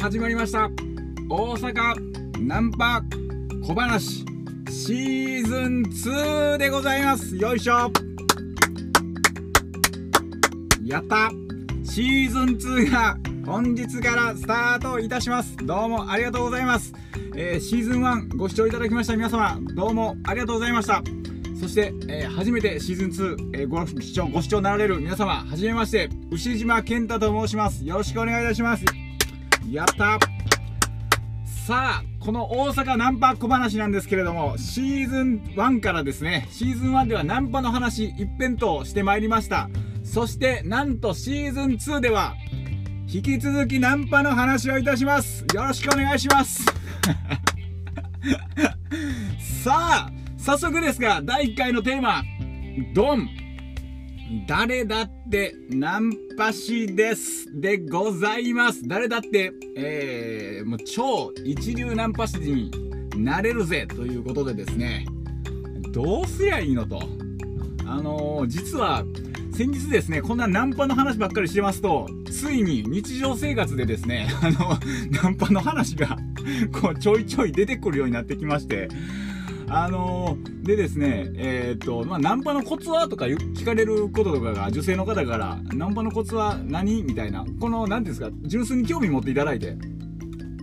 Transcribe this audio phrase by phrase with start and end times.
[0.00, 0.70] 始まりました。
[1.28, 3.02] 大阪ナンパ
[3.62, 4.24] 小話
[4.70, 7.36] シーズン2でございます。
[7.36, 7.92] よいしょ。
[10.82, 11.30] やった。
[11.84, 12.42] シーズン
[12.86, 15.54] 2が本日からスタートいたします。
[15.58, 16.94] どうもありがとうございます、
[17.36, 19.16] えー、シーズン1ご視聴いただきました。
[19.16, 21.02] 皆様どうもありがとうございました。
[21.60, 27.84] そして、えー、初めてシーズン2、えー、ご視聴ご視聴なられる皆様はじめまして牛島健太と申します。
[27.84, 28.99] よろしくお願いいたします。
[29.70, 30.18] やった。
[31.66, 39.68] さあこの大阪ナンパ小話なんですけれどもシーズン1からですねシーズン1ではナンパの話一辺倒してまいりました。
[40.02, 42.34] そしてなんとシーズン2では
[43.06, 45.44] 引き続きナンパの話をいたします。
[45.54, 46.64] よろしくお願いします。
[49.62, 52.24] さあ早速ですが第1回のテーマ
[52.94, 53.28] ドン。
[54.46, 56.18] 誰だってナンパ
[56.48, 58.88] 師ですでございます。
[58.88, 62.70] 誰だってえー、もう超一流ナンパ師に
[63.16, 65.04] なれるぜということでですね。
[65.92, 67.00] どうすりゃいいのと。
[67.86, 69.04] あのー、実は
[69.52, 74.78] 先日ですねこんなナンパの話ばっかりしてますとついに日常生活でですねあの
[75.22, 76.16] ナンパの話が
[76.72, 78.88] こうちょいちょい出てくるようになってきまして。
[79.72, 87.04] あのー、でですね、えー、っと、まあ、ナンパのコツはとか聞かれることとかが女性の方から、ナンパのコツは何？
[87.04, 89.76] みたいな、この、何ですか、純粋に興味持っていただいて、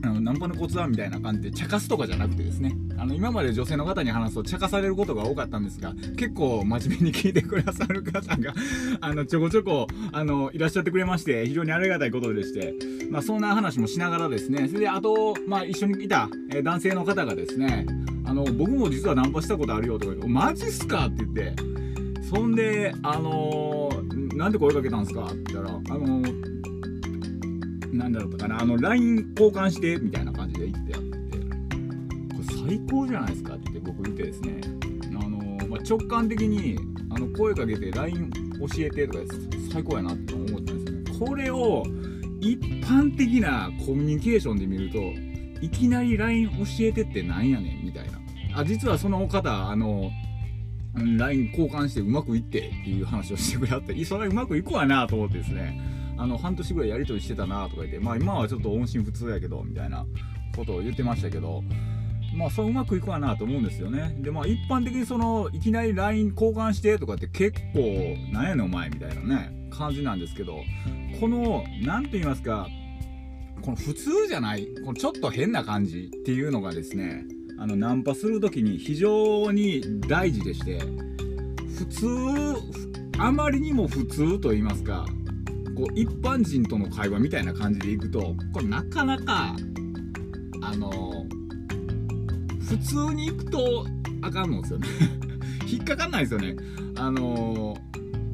[0.03, 2.75] あのナンパのコツはみたいな感じで茶化すとかじゃなくてですね。
[2.97, 8.55] あの今まで女性の方に話すと茶化されることが多かったんですが結構真面目に聞いてくださる方が
[9.02, 12.73] あのちょこちょこあのいらっしゃってくれまして非常にありがたいことでして、
[13.11, 14.67] まあ、そんな話もしながらですね。
[14.67, 16.27] それであと、まあ、一緒にいた、
[16.64, 17.86] 男性の方がですね
[18.28, 21.56] あの僕も実はナンパしたことあるよとか言って「マジっすか?」って言って
[22.30, 31.17] そんで「あのー、なんで声かけたんですか?」って言ったら「あのー、なんだろうかなあの LINE 交換して」みたいな感じで言ってやって
[32.36, 34.61] 「これ最高じゃないですか」って言って僕言ってですね
[35.21, 36.77] あのー、まあ、直感的に
[37.10, 38.30] あの声かけて LINE
[38.60, 39.23] 教えてとか
[39.71, 41.83] 最高やなって思ったんですよねこれを
[42.42, 44.99] 一般的なコミュニケーションで見ると
[45.61, 47.77] いきなり LINE 教えてってなんやねん
[48.57, 50.11] あ実はそのお方あの
[50.95, 55.79] LINE 交換してうまくいってっていう話をしてくれはってそれはうまくいくわなと思ってですね。
[56.19, 60.03] あの半年ぐらいやり取りしてたなとか言ってまあ今はちょっと音信不通やけどみたいな
[60.55, 61.63] ことを言ってましたけど
[62.35, 64.15] まあそううまくいくわなと思うんですよね。
[64.19, 70.57] でまあ一般的にそのいきなり LINE 交換してとかって結構なんやねんお前みたいなね感じなんですけど
[71.19, 72.67] この何と言いますか
[73.61, 77.25] この普通じゃないこのちょっと変な感じっていうのがですね
[77.57, 80.79] あのナンパする時に非常に大事でして
[81.77, 82.07] 普通
[83.19, 85.05] あまりにも普通と言いますか
[85.75, 89.55] こう一般人との会話みたいな感じでいくとこれなかなか
[90.61, 91.25] あの
[92.67, 93.85] 普通に行くと
[94.21, 94.87] あかんのですよね。
[95.67, 96.55] 引っかかんないですよね。
[96.95, 97.77] あの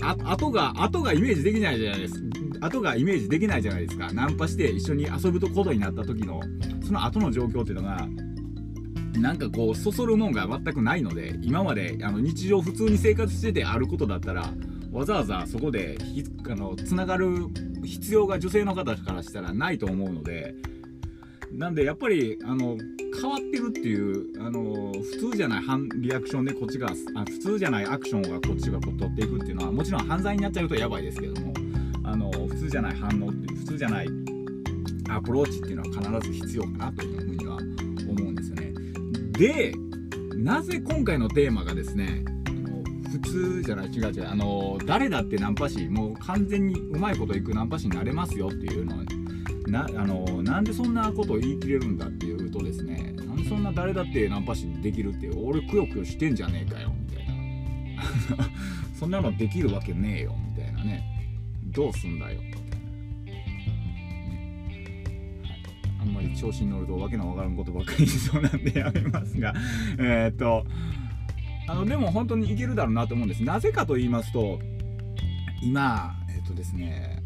[0.01, 2.23] あ後が後がイメージできないじゃないです。
[2.59, 4.11] 後がイメージできないじゃないですか。
[4.13, 6.41] ナンパして一緒に遊ぶことになった時の
[6.83, 8.07] その後の状況っていうのが
[9.19, 14.51] なんかこうそそるもんが全くないので今まであの日常普通に生活しててあることだったら
[14.91, 15.97] わざわざそこで
[16.49, 17.47] あのつながる
[17.83, 20.53] 必要が女性の方からしたらないと思うので
[21.51, 22.77] なんでやっぱりあの
[23.19, 25.61] 変わってるっていうあの普通じゃない
[25.97, 31.53] リアクションでこっちがあ普通じゃないアクションがこっちが取っていくっていうのはもちろん犯罪になっちゃうとやばいですけども
[32.03, 34.07] あの普通じゃない反応って普通じゃない
[35.09, 37.42] アプローチっていうのは必ず必要かなというふうに
[39.37, 39.73] で
[40.35, 42.23] なぜ今回のテーマがですね
[43.11, 49.03] 普通じゃない違う違うあの誰だってナンパ師もう完全にうまいこといくナンパ師になれますよっていうのは
[49.67, 57.33] なあのなんでそんなことを言い切れるんだっていうとですねなんでそんな誰だってナンパ師にできるって俺くよくよしてんじゃねえかよみたいな。
[58.99, 61.03] そんなのできるわけねえよみたいなね。
[61.65, 62.39] どうすんだよ。
[62.51, 62.62] と
[66.03, 69.53] あんまり調子に乗るとわけのわからんことばっかり言いそうなんでやめますが。
[69.97, 70.65] えっと
[71.65, 73.43] あのでも本当にいけるだろうなと思うんです。
[73.43, 74.59] なぜかと言いますと
[75.61, 77.23] 今えっ、とですね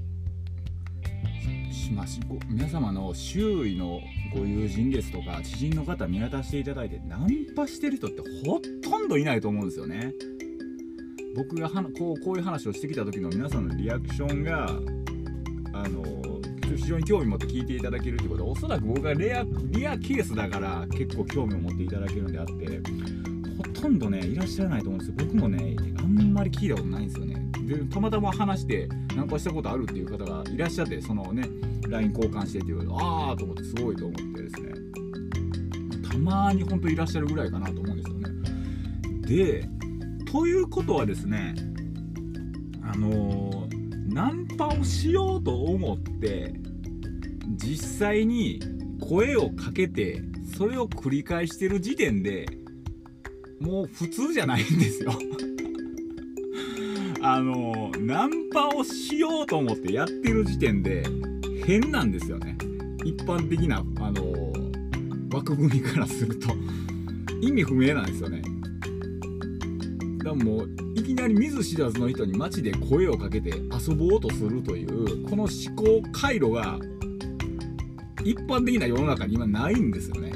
[1.94, 2.06] まあ、
[2.50, 4.02] 皆様の周囲の
[4.36, 10.14] ご友人ですとか知人の方見渡していただいてナンパしてる人ってほとんどいないと思うんですよね。
[11.36, 14.66] 僕がはこうこういう話をしてきた時の皆さんのリアクションが
[15.74, 16.37] あの
[16.78, 22.80] 非常に興味持って聞いていただけるってことはおそらく僕がレアリアケースだから結構興味を持っていただけるんであって
[23.58, 25.16] ほとんどねいらっしゃらないと思うんですよ。
[25.18, 27.48] 僕もねあんまり聞いたことないんですよね。
[27.66, 31.44] でたまたま話してナンパしたことあるっていう方がいらっしゃってそのね
[31.90, 34.74] LINE 交換してっていうああと思ってすごいと思ってですね。
[36.10, 38.30] たまに本当いらっしゃるぐらいかなと思うんですよね。
[39.22, 39.70] で
[40.32, 41.56] ということはですね
[42.84, 46.54] あのー、ナンパをしようと思って
[47.68, 48.62] 実際に
[49.02, 50.22] 声をかけて
[50.58, 52.46] それを繰り返してる時点で
[53.60, 55.12] もう普通じゃないんですよ。
[57.22, 61.04] あのナンパをしようと思ってやってる時点で
[61.66, 62.58] 変なんですよね。
[63.04, 64.54] 一般的なあの
[65.34, 66.56] 枠組みからすると。
[67.42, 68.42] 意味不明なんですよね。
[70.20, 76.80] だからもういきなり見ず知らずの人に街で声をかけて遊ぼうとするというこの思考回路が
[78.28, 80.34] 一般的な世の中に今ないんですよね。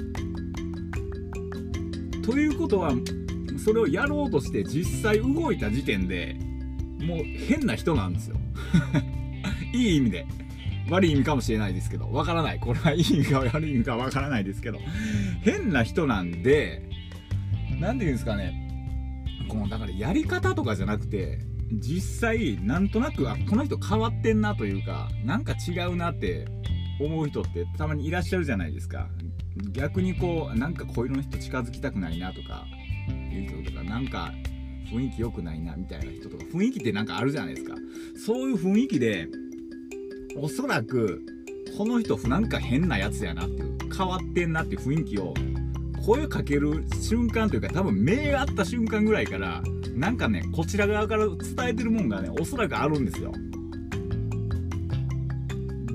[2.23, 2.93] ということは
[3.57, 6.37] それをやろうとして実際動いた時点で
[7.01, 8.37] もう変な人なんですよ。
[9.75, 10.25] いい意味で。
[10.89, 12.59] 悪い意味かもしれないですけど、わからない。
[12.59, 14.79] これはいい意味か悪い意味かわからないですけど、
[15.41, 16.83] 変な人なんで、
[17.79, 18.53] 何て言うんですかね、
[19.47, 21.39] このだからやり方とかじゃなくて、
[21.73, 26.45] 実際なんとなくあこの人変わってんなというかなんか違うなって
[26.99, 29.07] 思う人ってたまにいらっしゃるじゃないですか。
[29.73, 32.65] 逆にこうなんかこういうの人近づきたくないなとか
[33.31, 34.31] いう人とかなんか
[34.91, 37.75] 雰囲気良くないなみたいな人とか雰囲気ってなんかあるじゃないですか。
[38.25, 39.27] そういう雰囲気で
[40.37, 41.21] おそらく
[41.77, 45.33] この人なんか変なやつやなっていう変わってんなっていう雰囲気を
[46.05, 49.61] 声かける瞬間というか多分目が合った瞬間ぐらいから
[49.93, 51.37] なんかねこちら側から伝
[51.69, 53.31] えてるもんがねおそらくあるんですよ。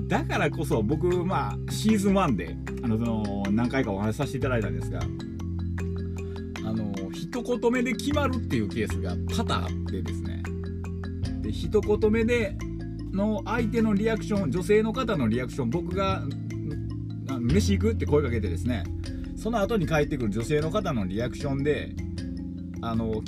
[0.07, 4.99] だからこそ僕まあシーズン1であのその何回かお話しさせていただいたんですが
[6.65, 10.43] あの一言目で決まるっていうケースが多々あってですね
[11.41, 12.57] で一言目で
[13.11, 16.23] の相手のリアクション女性の方のリアクション僕が
[17.41, 18.83] 「飯行く?」って声かけてですね
[19.35, 21.95] その後に帰ってくる女性の方のリアクションで
[22.81, 23.21] あの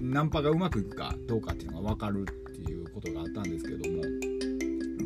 [0.00, 4.02] ナンパがうまくいくかどうかっていうのが分かるっていうことがあったんですけども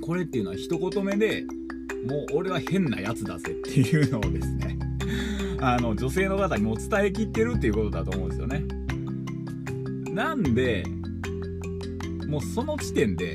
[0.04, 1.46] これっていうのは一言目で
[2.06, 4.78] もう俺は変なやつだぜっていうのをですね
[5.62, 8.64] あの女性の方にも伝えきってるっていうことだと思うんですよね。
[10.12, 10.84] なんで
[12.28, 13.34] もうその時点で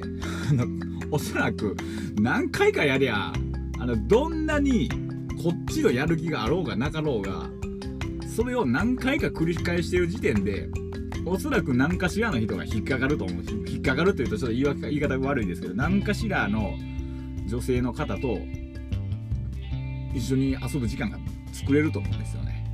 [0.51, 0.67] あの
[1.09, 1.75] おそらく
[2.21, 3.33] 何回かやりゃ
[3.79, 4.89] あのどんなに
[5.41, 7.49] こっちのやる気があろうがなかろうが
[8.27, 10.69] それを何回か繰り返してる時点で
[11.25, 16.73] おそらく何かしらの人が引っかかると思うし引っかかるというとちょっと言い言い方が悪いですけど何かしらの
[17.47, 18.39] 女性の方と
[20.13, 21.17] 一緒に遊ぶ時間が
[21.51, 22.65] 作れると思うんですよね。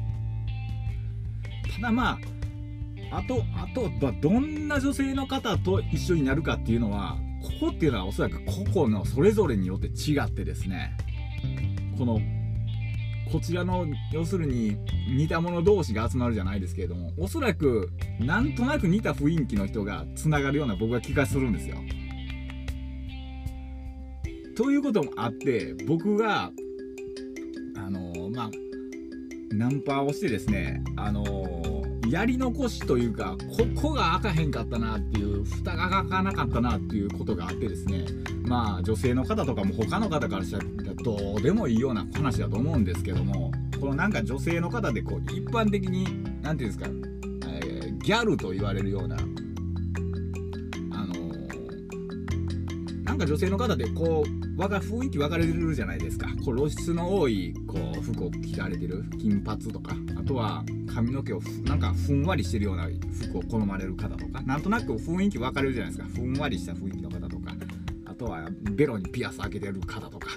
[1.76, 7.18] ただまああとあと、まあ、どんな女性の方と一緒になるかっていうのは
[7.60, 10.98] ここっていうのはおそらく個々のそれぞれによって違ってですね
[11.98, 12.20] この
[13.32, 14.78] こちらの要するに
[15.08, 17.90] 似た者同士が集まるじゃないですけれどもおそらく
[18.20, 21.78] なんとなく似た雰囲気の人がつながるような僕は気がするんですよ。
[24.56, 26.52] ということもあって僕が
[27.76, 28.50] あのー、まあ
[29.54, 33.36] ナンパをしてですねあのー、やり残しというか
[33.76, 38.06] ここが開かへんかったなっていう蓋が開かなかったなっていうことがあってですね
[38.46, 40.64] まあ女性の方とかも他の方からしたら
[41.06, 46.06] どうでもいいような話だと思うんですけどもこのなんか女性の方でこう一般的に
[46.42, 46.88] 何て言うんですか、
[47.48, 54.24] えー、ギャルと言われるようなあのー、なんか女性の方でこ
[54.58, 56.28] うわか雰囲気分かれてるじゃないですか。
[56.44, 62.88] こう露出の多いこう服を着られてる金髪とかあとは髪の毛をなんかふんわりしてるような
[63.30, 66.10] 服を好まれる方とかなんとなく雰囲気分かれるじゃないですか。
[66.16, 67.54] ふんわりした雰囲気の方とか
[68.06, 70.30] あとはベロにピアス開けてる方とか。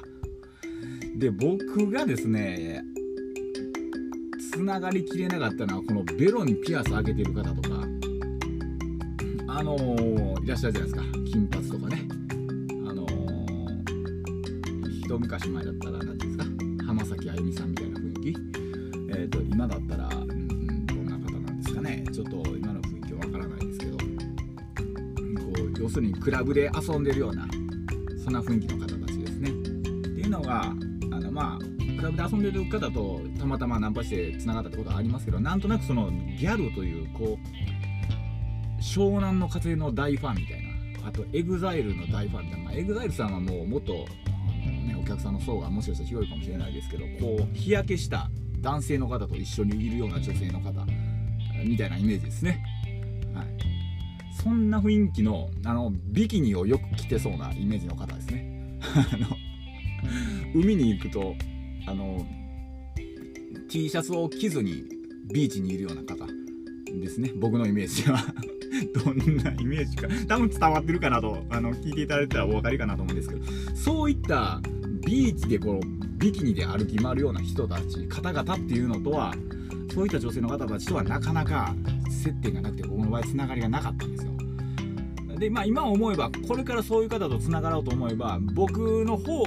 [1.19, 2.85] で僕がですね
[4.53, 7.89] つながりきれなかったのはこのベロにピアス開けてる方とか
[9.59, 11.03] あのー、いらっしゃるじゃないですか。
[11.33, 12.07] 金髪とかね。
[12.89, 16.45] あのー、一昔前だったら何ですか。
[16.87, 18.29] 浜崎あゆみさんみたいな雰囲気。
[18.29, 22.05] えっ、ー、と今だったらんどんな方なんですかね。
[22.13, 23.97] ちょっと今の雰囲気はわからないですけど。
[23.97, 24.05] こ
[25.77, 27.49] う要するにクラブで遊んでるような
[28.23, 29.51] そんな雰囲気の方たちですね。
[29.51, 30.73] っていうのが
[32.19, 40.63] で遊んでる方とたまたまナンパしてつながったってことはありますけどなんとなくそのギャルというこう湘南の風の大ファンみたい
[41.03, 48.29] なあと EXILE の大ファンみたいな、まあ、EXILE さんはもうもっと、ね、お客さんの層がもしかしたら広いかもしれないですけどこう日焼けした
[48.61, 50.73] 男性の方と一緒にいるような女性の方
[51.65, 52.63] みたいなイメージですね。
[53.33, 53.47] はい、
[54.43, 58.81] そんな雰囲気のあのビキニをよく着てそうなイメージの方ですね
[59.13, 59.29] あの
[60.55, 61.37] 海に行くと
[61.89, 62.27] あの
[63.69, 64.85] T シャツを着ずに
[65.33, 66.27] ビーチにいるような方
[67.01, 67.33] ですね。
[67.37, 68.19] 僕のイメージは。
[69.05, 70.09] どんなイメージか。
[70.27, 73.43] 多分伝わってるかなとあの聞いていただいたらお分かりかなと思うんですけど。
[73.75, 74.61] そういった
[75.07, 75.81] ビーチでこの
[76.19, 79.35] ビキニで歩き回るような人たち方々っていうのとは
[79.95, 81.75] そういった女性の方たちとはなかなか
[82.11, 84.33] 接点がなくて僕の場合つながりがなかったんですよ。
[85.39, 89.45] でまあ今思えばこれからそういう方とつながろうと思えば僕の方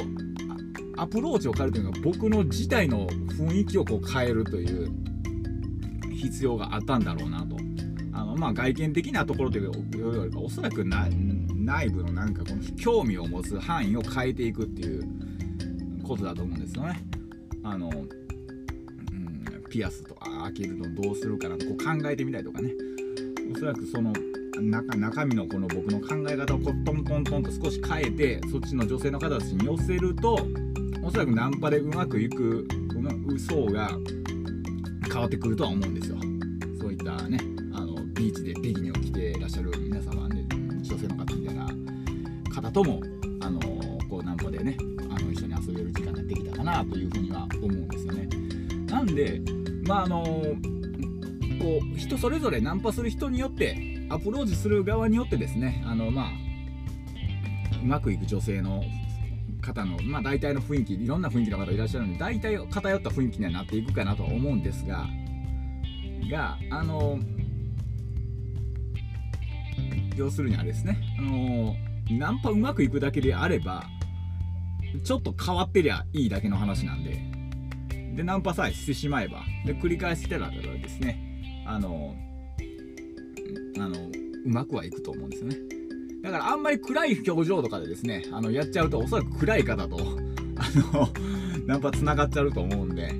[1.02, 4.92] アプローチを変えるというか僕の自体の雰囲気をこう変えるという
[6.14, 7.58] 必要があったんだろうなと。
[8.14, 9.64] あのまあ外見的なところという
[9.98, 15.04] よりかおそらく内部のなんかこの興味を持つ範囲を変えていくっていう
[16.04, 17.04] ことだと思うんですよね。
[17.64, 22.74] あの、うん、ピアスとか開けるのどうするかなとこう考えてみたりとかね。
[23.56, 24.14] おそらくその
[24.62, 30.38] 中中身のこの僕の考え方をこうトントントンと少し変えてそっちの女性の方たちに寄せると
[31.04, 33.90] おそらくナンパでうまくいくこの層が
[35.12, 36.18] 変わってくるとは思うんですよ。
[36.80, 37.40] そういったね
[37.74, 40.46] あのビーチでビギニを着ていらっしゃる皆様ね
[40.82, 41.68] 女性の方みたいな
[42.54, 43.02] 方とも
[43.42, 43.60] あの
[44.10, 44.78] こうナンパでね
[45.10, 48.30] あの一緒に遊べる時間ができたかなというふうには思うんですよね。
[48.88, 49.42] なんで
[49.88, 56.30] まああのこう人それぞれナンパする人によってアプローチする側によってですねあのまあ
[57.84, 58.84] うまくいく女性の
[59.62, 65.08] 方の、まあ、大体の雰囲気いろんな雰囲気の方いらっしゃるので大体偏った雰囲気にはなっていくかなとは思うんですが
[66.30, 67.20] があの
[70.16, 71.76] 要するにあれですねあの
[72.10, 73.84] ナンパうまくいくだけであれば
[75.04, 77.20] ちょっと変わってりゃいいだけの話なんで
[78.16, 82.16] でナンパさえしてしまえばで繰り返してたらですねあの
[83.78, 83.98] あの
[84.46, 85.81] うまくはいくと思うんですよね。
[86.22, 91.10] だからあんまり暗い表情とかでですねあのやっちゃうとおそらく暗い方とあの
[91.66, 93.14] ナンパつながっちゃうと思うんで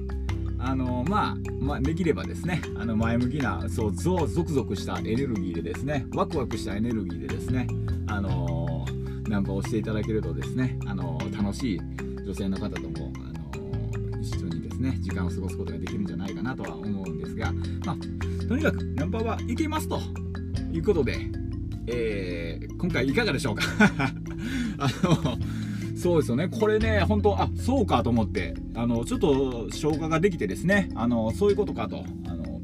[0.60, 7.68] あのまあ、まあ、できればですねあの前向きなそうゾゾクゾクしたエネルギーでですねワクワクしたエネルギーでですね
[8.08, 8.86] あの
[9.28, 11.80] ナンパをしていただけるとですねあの楽しい
[12.24, 17.52] 女性の方ともあの一緒にですね時間を過ごすことができるんじゃないかなとは思うんですが、
[17.86, 20.00] まあ、とにかくナンパはいけますと
[20.72, 21.18] いうことで、
[21.88, 23.64] えー、今回いかがでしょうか？
[24.78, 25.38] あの
[25.96, 26.48] そうですよね。
[26.48, 30.90] これね本当あそうかと思ってあのちょっと消化ができてですね。
[30.96, 32.04] あのそういうことかと。
[32.28, 32.62] あの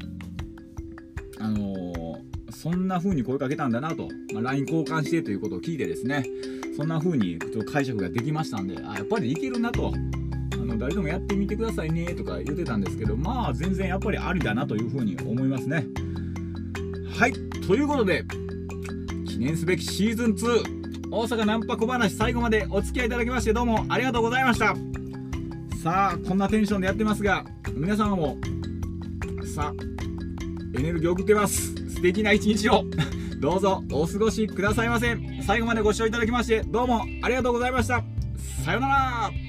[1.40, 2.18] あの
[2.50, 6.24] そんな風に声かけたんだなと、まあ、LINE 交換してということを聞いてですね。
[6.76, 9.92] そんな風にちょっと解釈ができましたんであやっぱりいけるなと。
[10.78, 15.86] 誰でもやってみてくださいねとか言ってたんですけどまあ全然やっぱりありだなという風に思いますね。
[17.18, 17.32] はい。
[17.66, 18.24] ということで
[19.38, 24.74] 記念すべきシーズン2大阪ナンパ小話最後までお付き合いいただきましてどうもありがとうございました。
[25.80, 28.36] さあこんなテンションでやってますが皆様も
[29.54, 29.72] さあ
[30.76, 31.72] エネルギーを送ってます。
[31.88, 32.84] 素敵な一日を。
[33.40, 35.16] どうぞお過ごしくださいませ。
[35.42, 38.02] 最後までご視聴いただきましてどうもありがとうございました。
[38.64, 39.47] さようなら。